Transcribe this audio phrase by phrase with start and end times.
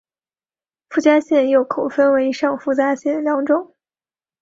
[0.89, 3.75] 附加线又再可分为上附加线两种。